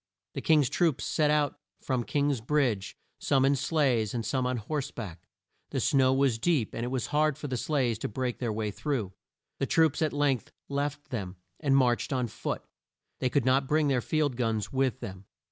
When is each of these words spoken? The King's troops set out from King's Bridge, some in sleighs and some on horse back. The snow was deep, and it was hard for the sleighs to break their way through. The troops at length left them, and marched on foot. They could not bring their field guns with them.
The 0.33 0.41
King's 0.41 0.67
troops 0.67 1.03
set 1.05 1.29
out 1.29 1.59
from 1.79 2.03
King's 2.03 2.41
Bridge, 2.41 2.97
some 3.19 3.45
in 3.45 3.55
sleighs 3.55 4.15
and 4.15 4.25
some 4.25 4.47
on 4.47 4.57
horse 4.57 4.89
back. 4.89 5.27
The 5.69 5.79
snow 5.79 6.11
was 6.11 6.39
deep, 6.39 6.73
and 6.73 6.83
it 6.83 6.87
was 6.87 7.05
hard 7.13 7.37
for 7.37 7.47
the 7.47 7.55
sleighs 7.55 7.99
to 7.99 8.07
break 8.07 8.39
their 8.39 8.51
way 8.51 8.71
through. 8.71 9.13
The 9.59 9.67
troops 9.67 10.01
at 10.01 10.11
length 10.11 10.51
left 10.67 11.11
them, 11.11 11.35
and 11.59 11.77
marched 11.77 12.11
on 12.11 12.25
foot. 12.25 12.63
They 13.19 13.29
could 13.29 13.45
not 13.45 13.67
bring 13.67 13.89
their 13.89 14.01
field 14.01 14.37
guns 14.37 14.73
with 14.73 15.01
them. 15.01 15.25